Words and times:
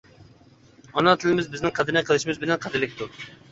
ئانا 1.01 1.13
تىلىمىز 1.25 1.51
بىزنىڭ 1.53 1.75
قەدرىنى 1.77 2.05
قىلىشىمىز 2.09 2.43
بىلەن 2.47 2.63
قەدىرلىكتۇر! 2.67 3.25